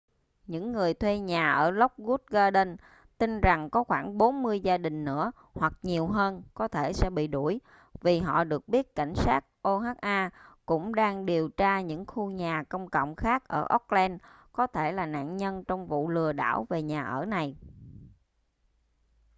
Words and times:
những 0.47 0.71
người 0.71 0.93
thuê 0.93 1.19
nhà 1.19 1.53
ở 1.53 1.71
lockwood 1.71 2.17
gardens 2.29 2.79
tin 3.17 3.41
rằng 3.41 3.69
có 3.69 3.83
khoảng 3.83 4.17
40 4.17 4.59
gia 4.59 4.77
đình 4.77 5.05
nữa 5.05 5.31
hoặc 5.53 5.73
nhiều 5.83 6.07
hơn 6.07 6.43
có 6.53 6.67
thể 6.67 6.93
sẽ 6.93 7.09
bị 7.09 7.27
đuổi 7.27 7.61
vì 8.01 8.19
họ 8.19 8.43
được 8.43 8.67
biết 8.67 8.95
cảnh 8.95 9.13
sát 9.15 9.41
oha 9.67 10.29
cũng 10.65 10.95
đang 10.95 11.25
điều 11.25 11.49
tra 11.49 11.81
những 11.81 12.05
khu 12.05 12.31
nhà 12.31 12.63
công 12.69 12.89
cộng 12.89 13.15
khác 13.15 13.47
ở 13.47 13.65
oakland 13.69 14.13
có 14.53 14.67
thể 14.67 14.91
là 14.91 15.05
nạn 15.05 15.37
nhân 15.37 15.63
trong 15.67 15.87
vụ 15.87 16.09
lừa 16.09 16.33
đảo 16.33 16.65
về 16.69 16.81
nhà 16.81 17.03
ở 17.03 17.25
này 17.25 17.55